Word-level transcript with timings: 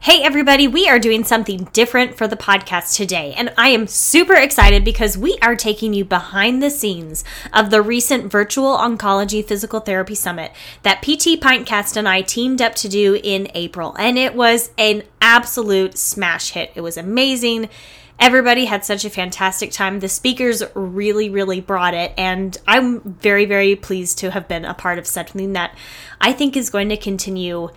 Hey, 0.00 0.22
everybody, 0.22 0.68
we 0.68 0.88
are 0.88 1.00
doing 1.00 1.24
something 1.24 1.68
different 1.72 2.16
for 2.16 2.28
the 2.28 2.36
podcast 2.36 2.94
today, 2.94 3.34
and 3.36 3.52
I 3.58 3.70
am 3.70 3.88
super 3.88 4.34
excited 4.34 4.84
because 4.84 5.18
we 5.18 5.36
are 5.42 5.56
taking 5.56 5.92
you 5.92 6.04
behind 6.04 6.62
the 6.62 6.70
scenes 6.70 7.24
of 7.52 7.70
the 7.70 7.82
recent 7.82 8.30
Virtual 8.30 8.76
Oncology 8.76 9.44
Physical 9.44 9.80
Therapy 9.80 10.14
Summit 10.14 10.52
that 10.84 11.02
PT 11.02 11.42
Pintcast 11.42 11.96
and 11.96 12.08
I 12.08 12.22
teamed 12.22 12.62
up 12.62 12.76
to 12.76 12.88
do 12.88 13.18
in 13.24 13.50
April, 13.54 13.96
and 13.98 14.16
it 14.16 14.36
was 14.36 14.70
an 14.78 15.02
absolute 15.20 15.98
smash 15.98 16.52
hit. 16.52 16.70
It 16.76 16.80
was 16.80 16.96
amazing. 16.96 17.68
Everybody 18.20 18.66
had 18.66 18.84
such 18.84 19.04
a 19.04 19.10
fantastic 19.10 19.72
time. 19.72 19.98
The 19.98 20.08
speakers 20.08 20.62
really, 20.74 21.28
really 21.28 21.60
brought 21.60 21.94
it, 21.94 22.14
and 22.16 22.56
I'm 22.68 23.00
very, 23.00 23.46
very 23.46 23.74
pleased 23.74 24.18
to 24.18 24.30
have 24.30 24.46
been 24.46 24.64
a 24.64 24.74
part 24.74 25.00
of 25.00 25.08
something 25.08 25.54
that 25.54 25.76
I 26.20 26.32
think 26.32 26.56
is 26.56 26.70
going 26.70 26.88
to 26.90 26.96
continue 26.96 27.70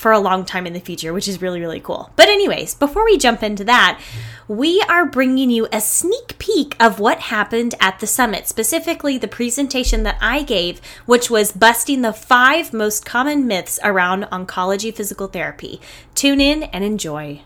for 0.00 0.12
a 0.12 0.18
long 0.18 0.44
time 0.44 0.66
in 0.66 0.72
the 0.72 0.80
future, 0.80 1.12
which 1.12 1.28
is 1.28 1.42
really, 1.42 1.60
really 1.60 1.80
cool. 1.80 2.10
But, 2.16 2.28
anyways, 2.28 2.74
before 2.74 3.04
we 3.04 3.18
jump 3.18 3.42
into 3.42 3.64
that, 3.64 4.00
we 4.48 4.80
are 4.88 5.04
bringing 5.04 5.50
you 5.50 5.68
a 5.72 5.80
sneak 5.80 6.38
peek 6.38 6.74
of 6.80 6.98
what 6.98 7.20
happened 7.20 7.74
at 7.80 8.00
the 8.00 8.06
summit, 8.06 8.48
specifically 8.48 9.18
the 9.18 9.28
presentation 9.28 10.02
that 10.04 10.16
I 10.20 10.42
gave, 10.42 10.80
which 11.04 11.30
was 11.30 11.52
busting 11.52 12.00
the 12.00 12.14
five 12.14 12.72
most 12.72 13.04
common 13.04 13.46
myths 13.46 13.78
around 13.84 14.24
oncology 14.24 14.94
physical 14.94 15.26
therapy. 15.26 15.80
Tune 16.14 16.40
in 16.40 16.62
and 16.64 16.82
enjoy. 16.82 17.42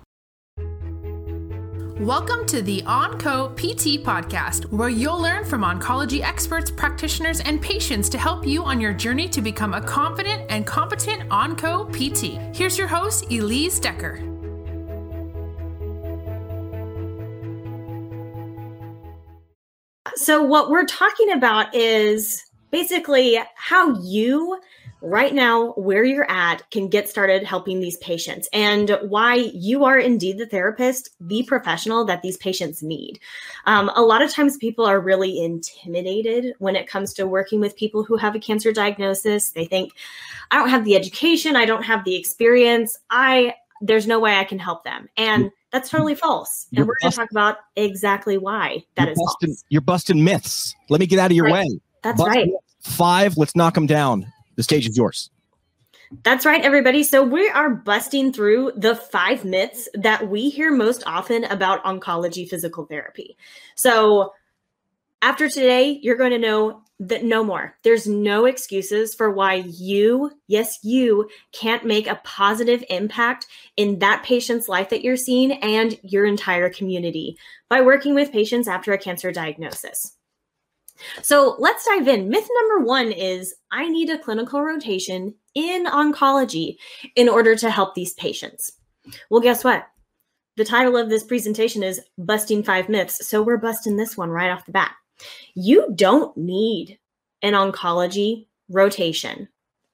Welcome 2.00 2.44
to 2.46 2.60
the 2.60 2.82
OnCo 2.82 3.54
PT 3.54 4.04
podcast, 4.04 4.64
where 4.72 4.88
you'll 4.88 5.22
learn 5.22 5.44
from 5.44 5.62
oncology 5.62 6.22
experts, 6.22 6.68
practitioners, 6.68 7.38
and 7.38 7.62
patients 7.62 8.08
to 8.08 8.18
help 8.18 8.44
you 8.44 8.64
on 8.64 8.80
your 8.80 8.92
journey 8.92 9.28
to 9.28 9.40
become 9.40 9.74
a 9.74 9.80
confident 9.80 10.42
and 10.50 10.66
competent 10.66 11.28
OnCo 11.28 11.88
PT. 11.92 12.56
Here's 12.56 12.76
your 12.76 12.88
host, 12.88 13.30
Elise 13.30 13.78
Decker. 13.78 14.16
So, 20.16 20.42
what 20.42 20.70
we're 20.70 20.86
talking 20.86 21.30
about 21.30 21.72
is 21.76 22.42
basically 22.72 23.38
how 23.54 24.00
you 24.02 24.58
right 25.04 25.34
now 25.34 25.72
where 25.72 26.02
you're 26.02 26.30
at 26.30 26.68
can 26.70 26.88
get 26.88 27.08
started 27.08 27.44
helping 27.44 27.78
these 27.78 27.98
patients 27.98 28.48
and 28.52 28.98
why 29.02 29.34
you 29.34 29.84
are 29.84 29.98
indeed 29.98 30.38
the 30.38 30.46
therapist 30.46 31.10
the 31.20 31.42
professional 31.44 32.04
that 32.06 32.22
these 32.22 32.38
patients 32.38 32.82
need 32.82 33.20
um, 33.66 33.90
a 33.96 34.02
lot 34.02 34.22
of 34.22 34.32
times 34.32 34.56
people 34.56 34.84
are 34.84 35.00
really 35.00 35.44
intimidated 35.44 36.54
when 36.58 36.74
it 36.74 36.86
comes 36.88 37.12
to 37.12 37.26
working 37.26 37.60
with 37.60 37.76
people 37.76 38.02
who 38.02 38.16
have 38.16 38.34
a 38.34 38.40
cancer 38.40 38.72
diagnosis 38.72 39.50
they 39.50 39.66
think 39.66 39.92
i 40.50 40.56
don't 40.56 40.70
have 40.70 40.84
the 40.84 40.96
education 40.96 41.54
i 41.54 41.66
don't 41.66 41.82
have 41.84 42.02
the 42.04 42.16
experience 42.16 42.98
i 43.10 43.54
there's 43.82 44.06
no 44.06 44.18
way 44.18 44.38
i 44.38 44.44
can 44.44 44.58
help 44.58 44.84
them 44.84 45.06
and 45.18 45.50
that's 45.70 45.90
totally 45.90 46.14
false 46.14 46.66
and 46.70 46.78
You're 46.78 46.86
we're 46.86 46.94
going 47.02 47.10
to 47.10 47.16
talk 47.16 47.30
about 47.30 47.58
exactly 47.76 48.38
why 48.38 48.82
that 48.94 49.08
is 49.08 49.18
you're 49.18 49.26
busting, 49.26 49.48
false 49.50 49.64
You're 49.68 49.80
busting 49.82 50.24
myths. 50.24 50.74
Let 50.88 51.00
me 51.00 51.06
get 51.06 51.18
out 51.18 51.30
of 51.30 51.36
your 51.36 51.44
Right. 51.46 51.66
way. 51.66 51.80
that's 52.02 52.18
Bust 52.18 52.28
right 52.28 52.50
Five. 52.84 53.38
Let's 53.38 53.56
knock 53.56 53.74
them 53.74 53.86
down. 53.86 54.30
The 54.56 54.62
stage 54.62 54.88
is 54.88 54.96
yours. 54.96 55.30
That's 56.22 56.46
right, 56.46 56.62
everybody. 56.62 57.02
So 57.02 57.22
we 57.22 57.48
are 57.48 57.70
busting 57.70 58.32
through 58.32 58.72
the 58.76 58.94
five 58.94 59.44
myths 59.44 59.88
that 59.94 60.28
we 60.28 60.50
hear 60.50 60.70
most 60.70 61.02
often 61.06 61.44
about 61.44 61.82
oncology 61.84 62.48
physical 62.48 62.84
therapy. 62.84 63.36
So 63.74 64.32
after 65.22 65.48
today, 65.48 65.98
you're 66.02 66.16
going 66.16 66.32
to 66.32 66.38
know 66.38 66.82
that 67.00 67.24
no 67.24 67.42
more. 67.42 67.76
There's 67.82 68.06
no 68.06 68.44
excuses 68.44 69.14
for 69.14 69.30
why 69.30 69.54
you, 69.54 70.30
yes, 70.46 70.78
you 70.84 71.28
can't 71.52 71.84
make 71.84 72.06
a 72.06 72.20
positive 72.22 72.84
impact 72.88 73.46
in 73.76 73.98
that 73.98 74.22
patient's 74.22 74.68
life 74.68 74.90
that 74.90 75.02
you're 75.02 75.16
seeing 75.16 75.52
and 75.52 75.98
your 76.02 76.24
entire 76.24 76.70
community 76.70 77.36
by 77.68 77.80
working 77.80 78.14
with 78.14 78.30
patients 78.30 78.68
after 78.68 78.92
a 78.92 78.98
cancer 78.98 79.32
diagnosis. 79.32 80.16
So 81.22 81.56
let's 81.58 81.84
dive 81.86 82.08
in. 82.08 82.28
Myth 82.28 82.48
number 82.60 82.84
one 82.84 83.10
is 83.12 83.54
I 83.70 83.88
need 83.88 84.10
a 84.10 84.18
clinical 84.18 84.62
rotation 84.62 85.34
in 85.54 85.86
oncology 85.86 86.76
in 87.16 87.28
order 87.28 87.56
to 87.56 87.70
help 87.70 87.94
these 87.94 88.14
patients. 88.14 88.72
Well, 89.30 89.40
guess 89.40 89.64
what? 89.64 89.86
The 90.56 90.64
title 90.64 90.96
of 90.96 91.08
this 91.08 91.24
presentation 91.24 91.82
is 91.82 92.00
Busting 92.16 92.62
Five 92.62 92.88
Myths. 92.88 93.26
So 93.26 93.42
we're 93.42 93.56
busting 93.56 93.96
this 93.96 94.16
one 94.16 94.30
right 94.30 94.50
off 94.50 94.66
the 94.66 94.72
bat. 94.72 94.92
You 95.54 95.92
don't 95.94 96.36
need 96.36 96.98
an 97.42 97.54
oncology 97.54 98.46
rotation 98.68 99.48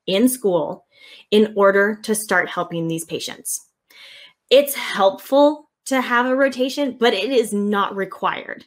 in 0.06 0.28
school 0.28 0.86
in 1.30 1.52
order 1.56 1.98
to 2.02 2.14
start 2.14 2.48
helping 2.48 2.88
these 2.88 3.04
patients. 3.04 3.66
It's 4.50 4.75
helpful 4.75 5.70
to 5.86 6.00
have 6.00 6.26
a 6.26 6.36
rotation, 6.36 6.96
but 6.98 7.14
it 7.14 7.30
is 7.30 7.52
not 7.52 7.96
required 7.96 8.64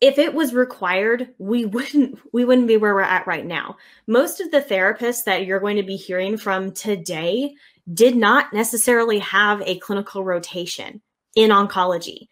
if 0.00 0.18
it 0.18 0.34
was 0.34 0.54
required 0.54 1.34
we 1.38 1.64
wouldn't 1.64 2.18
we 2.32 2.44
wouldn't 2.44 2.68
be 2.68 2.76
where 2.76 2.94
we're 2.94 3.00
at 3.00 3.26
right 3.26 3.46
now. 3.46 3.76
Most 4.06 4.40
of 4.40 4.50
the 4.50 4.60
therapists 4.60 5.24
that 5.24 5.46
you're 5.46 5.60
going 5.60 5.76
to 5.76 5.82
be 5.82 5.96
hearing 5.96 6.36
from 6.36 6.72
today 6.72 7.54
did 7.92 8.16
not 8.16 8.52
necessarily 8.52 9.20
have 9.20 9.62
a 9.62 9.78
clinical 9.78 10.24
rotation 10.24 11.00
in 11.34 11.50
oncology. 11.50 12.28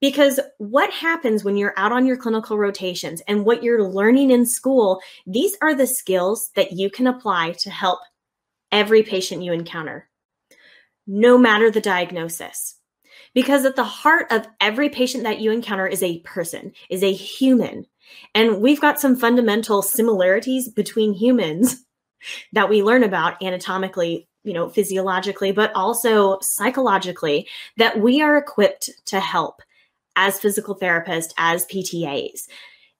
Because 0.00 0.40
what 0.58 0.92
happens 0.92 1.44
when 1.44 1.56
you're 1.56 1.74
out 1.76 1.92
on 1.92 2.06
your 2.06 2.16
clinical 2.16 2.58
rotations 2.58 3.22
and 3.28 3.44
what 3.44 3.62
you're 3.62 3.88
learning 3.88 4.30
in 4.30 4.46
school 4.46 5.00
these 5.26 5.56
are 5.60 5.74
the 5.74 5.86
skills 5.86 6.50
that 6.56 6.72
you 6.72 6.90
can 6.90 7.06
apply 7.06 7.52
to 7.58 7.70
help 7.70 8.00
every 8.70 9.02
patient 9.02 9.42
you 9.42 9.52
encounter 9.52 10.08
no 11.06 11.36
matter 11.36 11.70
the 11.70 11.80
diagnosis 11.80 12.71
because 13.34 13.64
at 13.64 13.76
the 13.76 13.84
heart 13.84 14.30
of 14.30 14.46
every 14.60 14.88
patient 14.88 15.24
that 15.24 15.40
you 15.40 15.50
encounter 15.50 15.86
is 15.86 16.02
a 16.02 16.20
person 16.20 16.72
is 16.90 17.02
a 17.02 17.12
human. 17.12 17.86
And 18.34 18.60
we've 18.60 18.80
got 18.80 19.00
some 19.00 19.16
fundamental 19.16 19.82
similarities 19.82 20.68
between 20.68 21.14
humans 21.14 21.84
that 22.52 22.68
we 22.68 22.82
learn 22.82 23.02
about 23.02 23.42
anatomically 23.42 24.28
you 24.44 24.52
know 24.52 24.68
physiologically 24.68 25.52
but 25.52 25.72
also 25.74 26.38
psychologically 26.40 27.48
that 27.76 28.00
we 28.00 28.22
are 28.22 28.36
equipped 28.36 28.90
to 29.04 29.20
help 29.20 29.62
as 30.16 30.40
physical 30.40 30.76
therapists 30.76 31.32
as 31.38 31.64
ptas 31.66 32.48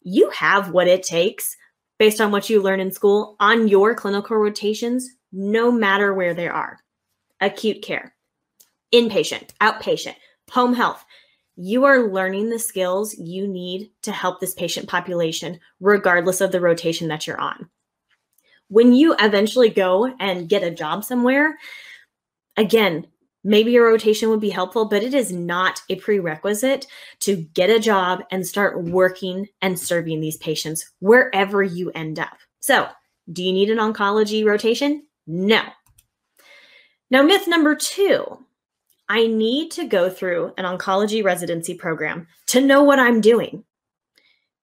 you 0.03 0.31
have 0.31 0.71
what 0.71 0.87
it 0.87 1.03
takes 1.03 1.57
based 1.99 2.21
on 2.21 2.33
what 2.33 2.51
you 2.51 2.61
learn 2.61 2.81
in 2.81 2.91
school 2.91 3.37
on 3.39 3.69
your 3.69 3.95
clinical 3.95 4.37
rotations 4.37 5.09
no 5.33 5.71
matter 5.73 6.13
where 6.13 6.35
they 6.35 6.49
are. 6.49 6.79
Acute 7.41 7.83
care 7.83 8.15
inpatient, 8.93 9.51
outpatient, 9.61 10.15
home 10.51 10.75
health. 10.75 11.05
You 11.57 11.85
are 11.85 12.11
learning 12.11 12.51
the 12.51 12.59
skills 12.59 13.15
you 13.19 13.47
need 13.47 13.91
to 14.03 14.13
help 14.13 14.41
this 14.41 14.55
patient 14.55 14.89
population, 14.89 15.61
regardless 15.81 16.41
of 16.41 16.53
the 16.53 16.61
rotation 16.61 17.09
that 17.09 17.27
you're 17.27 17.41
on. 17.41 17.69
When 18.69 18.95
you 18.95 19.15
eventually 19.19 19.69
go 19.69 20.15
and 20.19 20.49
get 20.49 20.63
a 20.63 20.71
job 20.71 21.05
somewhere, 21.05 21.59
again, 22.57 23.07
maybe 23.45 23.77
a 23.77 23.83
rotation 23.83 24.31
would 24.31 24.41
be 24.41 24.51
helpful, 24.51 24.87
but 24.87 25.03
it 25.03 25.15
is 25.15 25.33
not 25.33 25.83
a 25.91 25.97
prerequisite 25.97 26.87
to 27.21 27.37
get 27.37 27.71
a 27.71 27.81
job 27.81 28.23
and 28.31 28.47
start 28.47 28.83
working 28.85 29.49
and 29.61 29.79
serving 29.79 30.21
these 30.21 30.37
patients 30.39 30.91
wherever 31.01 31.63
you 31.63 31.91
end 31.95 32.19
up. 32.19 32.39
So, 32.61 32.89
do 33.31 33.43
you 33.43 33.53
need 33.53 33.71
an 33.71 33.79
oncology 33.79 34.45
rotation? 34.45 35.07
No. 35.27 35.63
Now, 37.11 37.23
myth 37.23 37.47
number 37.47 37.75
two 37.75 38.39
I 39.09 39.27
need 39.27 39.71
to 39.73 39.87
go 39.87 40.09
through 40.09 40.55
an 40.57 40.65
oncology 40.65 41.23
residency 41.23 41.75
program 41.75 42.29
to 42.49 42.61
know 42.61 42.83
what 42.83 42.99
I'm 42.99 43.21
doing. 43.21 43.65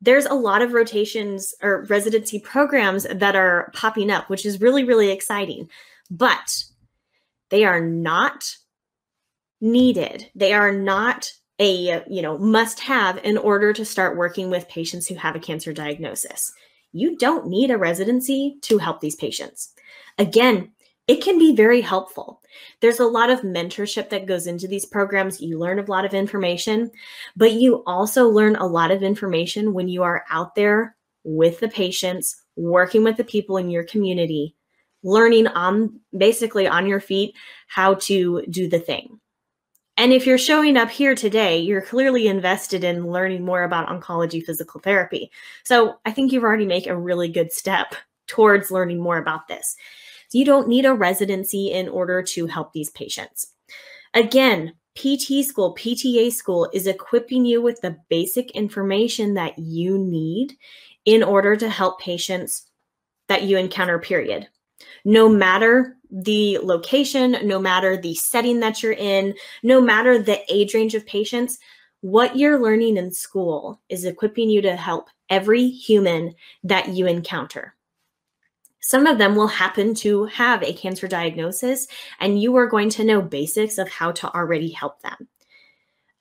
There's 0.01 0.25
a 0.25 0.33
lot 0.33 0.61
of 0.61 0.73
rotations 0.73 1.53
or 1.61 1.85
residency 1.89 2.39
programs 2.39 3.03
that 3.03 3.35
are 3.35 3.69
popping 3.75 4.09
up, 4.09 4.29
which 4.29 4.45
is 4.45 4.61
really, 4.61 4.83
really 4.83 5.11
exciting, 5.11 5.69
but 6.09 6.63
they 7.49 7.65
are 7.65 7.81
not 7.81 8.55
needed. 9.59 10.29
They 10.35 10.53
are 10.53 10.71
not 10.71 11.31
a 11.59 12.01
you 12.07 12.21
know 12.21 12.37
must 12.37 12.79
have 12.79 13.17
in 13.23 13.37
order 13.37 13.73
to 13.73 13.83
start 13.83 14.17
working 14.17 14.49
with 14.49 14.69
patients 14.69 15.07
who 15.07 15.15
have 15.15 15.35
a 15.35 15.39
cancer 15.39 15.73
diagnosis. 15.73 16.53
You 16.91 17.17
don't 17.17 17.47
need 17.47 17.69
a 17.69 17.77
residency 17.77 18.57
to 18.63 18.77
help 18.77 19.01
these 19.01 19.15
patients. 19.15 19.73
Again, 20.17 20.71
it 21.09 21.23
can 21.23 21.39
be 21.39 21.55
very 21.55 21.81
helpful. 21.81 22.39
There's 22.81 22.99
a 22.99 23.07
lot 23.07 23.31
of 23.31 23.41
mentorship 23.41 24.11
that 24.11 24.27
goes 24.27 24.45
into 24.45 24.67
these 24.67 24.85
programs. 24.85 25.41
You 25.41 25.57
learn 25.57 25.79
a 25.79 25.85
lot 25.85 26.05
of 26.05 26.13
information, 26.13 26.91
but 27.35 27.53
you 27.53 27.83
also 27.87 28.29
learn 28.29 28.55
a 28.55 28.67
lot 28.67 28.91
of 28.91 29.01
information 29.01 29.73
when 29.73 29.87
you 29.87 30.03
are 30.03 30.23
out 30.29 30.53
there 30.53 30.95
with 31.23 31.61
the 31.61 31.67
patients, 31.67 32.39
working 32.55 33.03
with 33.03 33.17
the 33.17 33.23
people 33.23 33.57
in 33.57 33.71
your 33.71 33.85
community, 33.85 34.55
learning 35.01 35.47
on 35.47 35.99
basically 36.15 36.67
on 36.67 36.85
your 36.85 36.99
feet 36.99 37.33
how 37.65 37.95
to 37.95 38.43
do 38.47 38.69
the 38.69 38.79
thing. 38.79 39.19
And 39.97 40.13
if 40.13 40.27
you're 40.27 40.37
showing 40.37 40.77
up 40.77 40.91
here 40.91 41.15
today, 41.15 41.57
you're 41.57 41.81
clearly 41.81 42.27
invested 42.27 42.83
in 42.83 43.09
learning 43.09 43.43
more 43.43 43.63
about 43.63 43.87
oncology 43.87 44.45
physical 44.45 44.79
therapy. 44.79 45.31
So 45.63 45.95
I 46.05 46.11
think 46.11 46.31
you've 46.31 46.43
already 46.43 46.67
made 46.67 46.85
a 46.85 46.95
really 46.95 47.29
good 47.29 47.51
step 47.51 47.95
towards 48.27 48.69
learning 48.69 49.01
more 49.01 49.17
about 49.17 49.47
this. 49.47 49.75
You 50.31 50.45
don't 50.45 50.67
need 50.67 50.85
a 50.85 50.93
residency 50.93 51.71
in 51.71 51.89
order 51.89 52.21
to 52.23 52.47
help 52.47 52.73
these 52.73 52.91
patients. 52.91 53.53
Again, 54.13 54.73
PT 54.95 55.45
school, 55.45 55.75
PTA 55.75 56.31
school 56.33 56.69
is 56.73 56.87
equipping 56.87 57.45
you 57.45 57.61
with 57.61 57.79
the 57.81 57.97
basic 58.09 58.51
information 58.51 59.35
that 59.35 59.57
you 59.57 59.97
need 59.97 60.55
in 61.05 61.23
order 61.23 61.55
to 61.55 61.69
help 61.69 61.99
patients 61.99 62.69
that 63.27 63.43
you 63.43 63.57
encounter, 63.57 63.99
period. 63.99 64.47
No 65.05 65.29
matter 65.29 65.95
the 66.11 66.57
location, 66.59 67.37
no 67.43 67.59
matter 67.59 67.95
the 67.95 68.15
setting 68.15 68.59
that 68.59 68.81
you're 68.81 68.93
in, 68.93 69.35
no 69.63 69.79
matter 69.79 70.19
the 70.19 70.41
age 70.53 70.73
range 70.73 70.95
of 70.95 71.05
patients, 71.05 71.57
what 72.01 72.37
you're 72.37 72.61
learning 72.61 72.97
in 72.97 73.11
school 73.11 73.81
is 73.89 74.05
equipping 74.05 74.49
you 74.49 74.61
to 74.61 74.75
help 74.75 75.07
every 75.29 75.67
human 75.67 76.33
that 76.63 76.89
you 76.89 77.05
encounter. 77.05 77.75
Some 78.79 79.07
of 79.07 79.17
them 79.17 79.35
will 79.35 79.47
happen 79.47 79.93
to 79.95 80.25
have 80.25 80.63
a 80.63 80.73
cancer 80.73 81.07
diagnosis, 81.07 81.87
and 82.19 82.41
you 82.41 82.55
are 82.55 82.67
going 82.67 82.89
to 82.91 83.03
know 83.03 83.21
basics 83.21 83.77
of 83.77 83.89
how 83.89 84.11
to 84.13 84.33
already 84.33 84.71
help 84.71 85.01
them. 85.01 85.27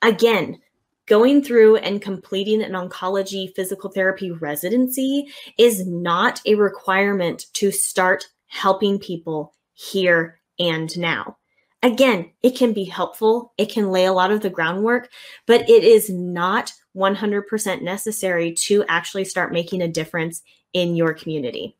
Again, 0.01 0.59
going 1.05 1.43
through 1.43 1.77
and 1.77 2.01
completing 2.01 2.61
an 2.61 2.73
oncology 2.73 3.53
physical 3.55 3.89
therapy 3.89 4.31
residency 4.31 5.27
is 5.57 5.85
not 5.87 6.41
a 6.45 6.55
requirement 6.55 7.47
to 7.53 7.71
start 7.71 8.27
helping 8.47 8.99
people 8.99 9.53
here 9.73 10.39
and 10.59 10.97
now. 10.97 11.37
Again, 11.81 12.31
it 12.43 12.57
can 12.57 12.73
be 12.73 12.83
helpful, 12.83 13.53
it 13.57 13.71
can 13.71 13.89
lay 13.89 14.05
a 14.05 14.13
lot 14.13 14.31
of 14.31 14.41
the 14.41 14.49
groundwork, 14.49 15.09
but 15.45 15.69
it 15.69 15.83
is 15.83 16.09
not 16.09 16.73
100% 16.95 17.81
necessary 17.81 18.53
to 18.53 18.83
actually 18.89 19.23
start 19.23 19.53
making 19.53 19.81
a 19.81 19.87
difference 19.87 20.43
in 20.73 20.95
your 20.95 21.13
community. 21.13 21.77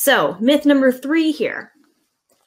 So, 0.00 0.36
myth 0.38 0.64
number 0.64 0.92
three 0.92 1.32
here 1.32 1.72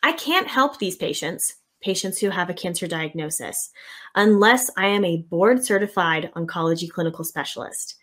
I 0.01 0.13
can't 0.13 0.47
help 0.47 0.79
these 0.79 0.95
patients, 0.95 1.57
patients 1.81 2.17
who 2.17 2.29
have 2.29 2.49
a 2.49 2.53
cancer 2.53 2.87
diagnosis, 2.87 3.71
unless 4.15 4.71
I 4.77 4.87
am 4.87 5.03
a 5.03 5.23
board 5.23 5.61
certified 5.65 6.31
oncology 6.37 6.89
clinical 6.89 7.25
specialist. 7.25 7.95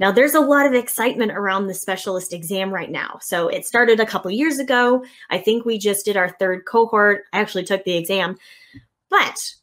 Now, 0.00 0.12
there's 0.12 0.34
a 0.34 0.40
lot 0.40 0.66
of 0.66 0.74
excitement 0.74 1.32
around 1.32 1.66
the 1.66 1.72
specialist 1.72 2.34
exam 2.34 2.74
right 2.74 2.90
now. 2.90 3.18
So 3.22 3.48
it 3.48 3.64
started 3.64 4.00
a 4.00 4.06
couple 4.06 4.30
years 4.32 4.58
ago. 4.58 5.02
I 5.30 5.38
think 5.38 5.64
we 5.64 5.78
just 5.78 6.04
did 6.04 6.18
our 6.18 6.36
third 6.38 6.66
cohort. 6.66 7.22
I 7.32 7.40
actually 7.40 7.64
took 7.64 7.84
the 7.84 7.96
exam. 7.96 8.36
But 9.08 9.54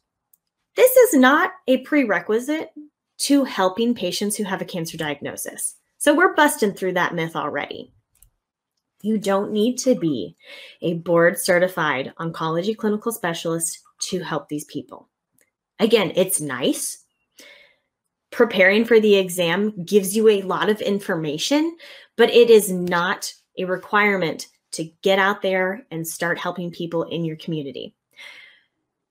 this 0.74 0.96
is 0.96 1.14
not 1.14 1.52
a 1.68 1.78
prerequisite 1.82 2.72
to 3.18 3.44
helping 3.44 3.94
patients 3.94 4.36
who 4.36 4.42
have 4.42 4.62
a 4.62 4.64
cancer 4.64 4.96
diagnosis. 4.98 5.76
So 5.96 6.12
we're 6.12 6.34
busting 6.34 6.72
through 6.72 6.94
that 6.94 7.14
myth 7.14 7.36
already. 7.36 7.92
You 9.02 9.18
don't 9.18 9.52
need 9.52 9.78
to 9.78 9.94
be 9.94 10.36
a 10.82 10.94
board 10.94 11.38
certified 11.38 12.12
oncology 12.18 12.76
clinical 12.76 13.12
specialist 13.12 13.80
to 14.08 14.20
help 14.20 14.48
these 14.48 14.64
people. 14.64 15.08
Again, 15.78 16.12
it's 16.16 16.40
nice 16.40 17.04
preparing 18.30 18.84
for 18.84 19.00
the 19.00 19.16
exam 19.16 19.84
gives 19.84 20.16
you 20.16 20.28
a 20.28 20.42
lot 20.42 20.68
of 20.68 20.80
information, 20.80 21.76
but 22.16 22.30
it 22.30 22.50
is 22.50 22.70
not 22.70 23.32
a 23.58 23.64
requirement 23.64 24.48
to 24.72 24.84
get 25.02 25.18
out 25.18 25.42
there 25.42 25.86
and 25.90 26.06
start 26.06 26.38
helping 26.38 26.70
people 26.70 27.04
in 27.04 27.24
your 27.24 27.36
community. 27.36 27.94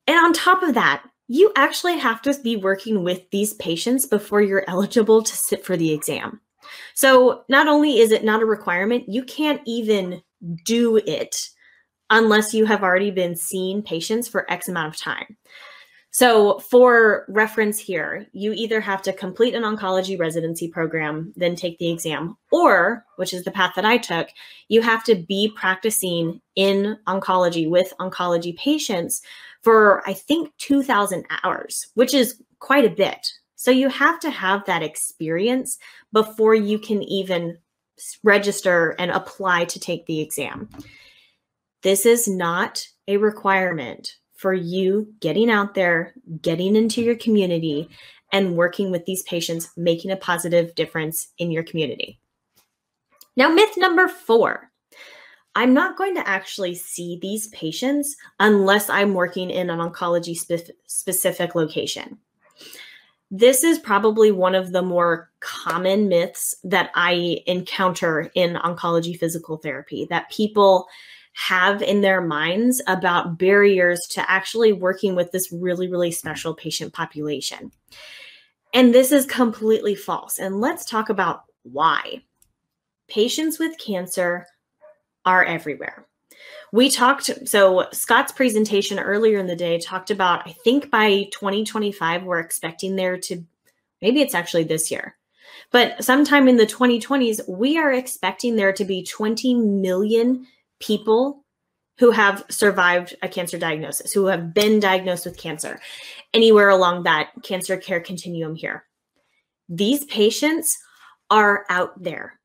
And 0.06 0.18
on 0.18 0.34
top 0.34 0.64
of 0.64 0.76
that, 0.76 1.04
you 1.28 1.52
actually 1.56 1.98
have 1.98 2.22
to 2.22 2.34
be 2.42 2.56
working 2.56 3.04
with 3.04 3.30
these 3.32 3.54
patients 3.56 4.06
before 4.06 4.42
you're 4.42 4.66
eligible 4.68 5.24
to 5.24 5.36
sit 5.36 5.66
for 5.66 5.76
the 5.76 5.92
exam. 5.92 6.40
So, 6.94 7.44
not 7.50 7.68
only 7.68 8.00
is 8.00 8.12
it 8.12 8.24
not 8.24 8.42
a 8.42 8.46
requirement, 8.46 9.08
you 9.08 9.24
can't 9.24 9.62
even 9.66 10.22
do 10.64 10.98
it 10.98 11.50
unless 12.10 12.54
you 12.54 12.66
have 12.66 12.84
already 12.84 13.12
been 13.12 13.36
seeing 13.36 13.82
patients 13.82 14.28
for 14.28 14.50
X 14.52 14.70
amount 14.70 14.94
of 14.94 15.00
time. 15.00 15.38
So, 16.12 16.58
for 16.60 17.26
reference 17.28 17.78
here, 17.78 18.26
you 18.32 18.52
either 18.54 18.82
have 18.82 19.04
to 19.04 19.14
complete 19.14 19.54
an 19.54 19.62
oncology 19.62 20.18
residency 20.18 20.68
program, 20.68 21.32
then 21.36 21.56
take 21.56 21.78
the 21.78 21.92
exam, 21.92 22.38
or, 22.52 23.06
which 23.18 23.36
is 23.36 23.44
the 23.44 23.52
path 23.52 23.74
that 23.76 23.86
I 23.86 23.98
took, 23.98 24.30
you 24.68 24.82
have 24.82 25.04
to 25.04 25.16
be 25.16 25.54
practicing 25.56 26.42
in 26.56 26.98
oncology 27.08 27.70
with 27.70 27.94
oncology 28.00 28.58
patients 28.58 29.22
for, 29.62 30.02
I 30.10 30.14
think, 30.14 30.52
2,000 30.58 31.24
hours, 31.44 31.88
which 31.94 32.16
is 32.16 32.42
quite 32.60 32.86
a 32.86 32.90
bit. 32.90 33.34
So, 33.58 33.72
you 33.72 33.90
have 33.90 34.20
to 34.22 34.30
have 34.30 34.66
that 34.66 34.84
experience 34.84 35.78
before 36.14 36.56
you 36.56 36.80
can 36.80 37.04
even 37.04 37.58
register 38.24 38.96
and 39.00 39.12
apply 39.12 39.66
to 39.66 39.80
take 39.80 40.06
the 40.06 40.22
exam. 40.22 40.70
This 41.82 42.06
is 42.06 42.28
not 42.28 42.88
a 43.08 43.18
requirement 43.18 44.16
for 44.36 44.54
you 44.54 45.12
getting 45.20 45.50
out 45.50 45.74
there, 45.74 46.14
getting 46.42 46.76
into 46.76 47.02
your 47.02 47.16
community, 47.16 47.90
and 48.32 48.56
working 48.56 48.92
with 48.92 49.06
these 49.06 49.24
patients, 49.24 49.70
making 49.76 50.12
a 50.12 50.18
positive 50.18 50.76
difference 50.76 51.30
in 51.40 51.50
your 51.52 51.64
community. 51.64 52.20
Now, 53.36 53.50
myth 53.50 53.76
number 53.78 54.08
four 54.08 54.72
I'm 55.56 55.74
not 55.74 55.98
going 55.98 56.14
to 56.14 56.28
actually 56.28 56.76
see 56.76 57.18
these 57.20 57.48
patients 57.48 58.16
unless 58.40 58.92
I'm 58.92 59.16
working 59.16 59.50
in 59.50 59.72
an 59.72 59.80
oncology 59.80 60.38
spe- 60.38 60.70
specific 60.86 61.56
location. 61.56 62.20
This 63.30 63.64
is 63.64 63.78
probably 63.78 64.32
one 64.32 64.56
of 64.56 64.72
the 64.72 64.82
more 64.82 65.30
common 65.42 66.08
myths 66.08 66.56
that 66.64 66.92
I 66.96 67.42
encounter 67.46 68.32
in 68.36 68.56
oncology 68.56 69.18
physical 69.18 69.58
therapy 69.58 70.08
that 70.10 70.32
people 70.32 70.88
have 71.34 71.82
in 71.82 72.02
their 72.02 72.22
minds 72.22 72.82
about 72.88 73.38
barriers 73.38 74.00
to 74.10 74.32
actually 74.32 74.74
working 74.74 75.14
with 75.14 75.32
this 75.32 75.52
really, 75.52 75.88
really 75.88 76.12
special 76.12 76.56
patient 76.56 76.94
population. 76.94 77.72
And 78.74 78.94
this 78.94 79.12
is 79.12 79.26
completely 79.26 79.94
false. 79.94 80.40
And 80.40 80.60
let's 80.62 80.86
talk 80.86 81.10
about 81.10 81.44
why. 81.64 82.24
Patients 83.08 83.60
with 83.60 83.78
cancer 83.78 84.48
are 85.26 85.44
everywhere. 85.44 86.08
We 86.72 86.90
talked, 86.90 87.48
so 87.48 87.88
Scott's 87.92 88.32
presentation 88.32 89.00
earlier 89.00 89.40
in 89.40 89.48
the 89.48 89.56
day 89.56 89.80
talked 89.80 90.12
about, 90.12 90.48
I 90.48 90.52
think 90.64 90.92
by 90.92 91.30
2025, 91.32 92.24
we're 92.24 92.40
expecting 92.40 92.96
there 92.96 93.18
to, 93.20 93.44
maybe 94.02 94.22
it's 94.22 94.36
actually 94.36 94.66
this 94.66 94.92
year, 94.92 95.16
but 95.72 96.04
sometime 96.04 96.48
in 96.48 96.58
the 96.58 96.66
2020s, 96.66 97.48
we 97.48 97.78
are 97.78 97.92
expecting 97.92 98.56
there 98.56 98.74
to 98.74 98.86
be 98.86 99.04
20 99.04 99.56
million 99.56 100.46
people 100.80 101.44
who 102.00 102.12
have 102.12 102.46
survived 102.50 103.16
a 103.22 103.28
cancer 103.28 103.58
diagnosis, 103.58 104.14
who 104.14 104.28
have 104.28 104.54
been 104.54 104.80
diagnosed 104.80 105.26
with 105.26 105.38
cancer, 105.38 105.80
anywhere 106.34 106.70
along 106.70 107.04
that 107.04 107.32
cancer 107.44 107.76
care 107.78 108.00
continuum 108.00 108.56
here. 108.56 108.86
These 109.68 110.06
patients 110.06 110.78
are 111.30 111.66
out 111.70 112.02
there. 112.02 112.37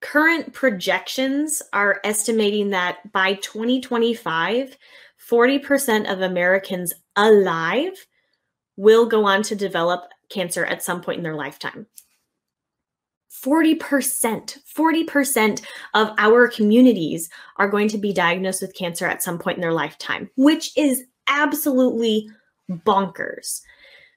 Current 0.00 0.52
projections 0.54 1.62
are 1.72 2.00
estimating 2.04 2.70
that 2.70 3.12
by 3.12 3.34
2025, 3.34 4.76
40% 5.30 6.10
of 6.10 6.22
Americans 6.22 6.94
alive 7.16 8.06
will 8.76 9.06
go 9.06 9.26
on 9.26 9.42
to 9.42 9.54
develop 9.54 10.08
cancer 10.30 10.64
at 10.64 10.82
some 10.82 11.02
point 11.02 11.18
in 11.18 11.22
their 11.22 11.36
lifetime. 11.36 11.86
40%, 13.44 13.78
40% 14.76 15.62
of 15.94 16.10
our 16.18 16.48
communities 16.48 17.28
are 17.56 17.68
going 17.68 17.88
to 17.88 17.98
be 17.98 18.12
diagnosed 18.12 18.62
with 18.62 18.74
cancer 18.74 19.06
at 19.06 19.22
some 19.22 19.38
point 19.38 19.56
in 19.56 19.62
their 19.62 19.72
lifetime, 19.72 20.30
which 20.36 20.76
is 20.76 21.04
absolutely 21.28 22.28
bonkers. 22.70 23.60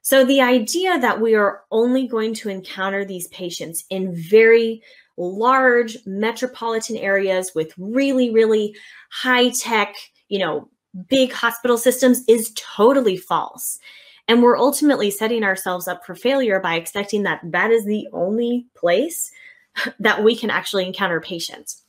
So, 0.02 0.25
the 0.25 0.42
idea 0.42 1.00
that 1.00 1.22
we 1.22 1.36
are 1.36 1.62
only 1.72 2.08
going 2.08 2.34
to 2.36 2.50
encounter 2.50 3.06
these 3.06 3.28
patients 3.30 3.86
in 3.90 4.13
very 4.13 4.82
large 5.17 5.98
metropolitan 6.05 6.98
areas 6.98 7.51
with 7.53 7.74
really, 7.77 8.32
really 8.32 8.75
high 9.12 9.50
tech, 9.50 9.96
you 10.29 10.39
know, 10.39 10.70
big 11.08 11.32
hospital 11.32 11.77
systems 11.77 12.24
is 12.27 12.51
totally 12.55 13.17
false. 13.17 13.79
And 14.27 14.41
we're 14.41 14.58
ultimately 14.58 15.12
setting 15.12 15.43
ourselves 15.43 15.88
up 15.88 16.05
for 16.05 16.15
failure 16.15 16.60
by 16.60 16.75
expecting 16.75 17.24
that 17.24 17.41
that 17.43 17.72
is 17.72 17.86
the 17.86 18.08
only 18.13 18.67
place 18.75 19.32
that 20.00 20.24
we 20.24 20.36
can 20.36 20.50
actually 20.50 20.86
encounter 20.86 21.20
patients. 21.20 21.84